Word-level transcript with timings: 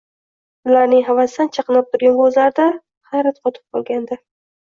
Ularning 0.69 1.03
havasdan 1.09 1.51
chaqnab 1.57 1.91
turgan 1.91 2.17
ko‘zlarida 2.21 2.65
hayrat 3.13 3.37
qotib 3.45 3.65
qolgandi: 3.77 4.17